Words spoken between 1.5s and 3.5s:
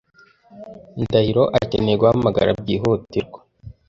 akeneye guhamagara byihutirwa.